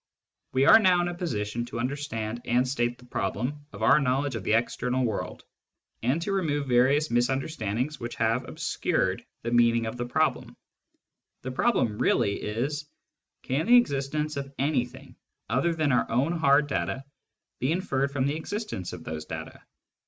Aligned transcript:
We 0.51 0.65
are 0.65 0.79
now 0.79 1.01
in 1.03 1.09
a 1.09 1.13
position 1.13 1.65
to 1.65 1.79
understand 1.79 2.41
and 2.45 2.67
state 2.67 2.97
the 2.97 3.05
problem 3.05 3.67
of 3.71 3.83
our 3.83 3.99
knowledge 3.99 4.33
of 4.33 4.43
the 4.43 4.53
external 4.53 5.05
world, 5.05 5.43
and 6.01 6.19
to 6.23 6.31
remove 6.31 6.65
various 6.65 7.11
misunderstandings 7.11 7.99
which 7.99 8.15
have 8.15 8.49
obscured 8.49 9.23
the 9.43 9.51
meaning 9.51 9.85
of 9.85 9.97
the 9.97 10.07
problem. 10.07 10.57
The 11.43 11.51
problem 11.51 11.99
really 11.99 12.37
is: 12.41 12.89
Gin 13.43 13.67
the 13.67 13.77
existence 13.77 14.37
of 14.37 14.51
anything 14.57 15.17
other 15.47 15.75
than 15.75 15.91
our 15.91 16.09
own 16.09 16.31
hard 16.31 16.65
data 16.65 17.03
be 17.59 17.71
inferred 17.71 18.09
from 18.09 18.25
the 18.25 18.37
existence 18.37 18.93
of 18.93 19.03
those 19.03 19.25
data 19.25 19.61